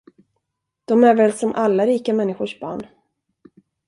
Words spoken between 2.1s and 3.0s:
människors barn.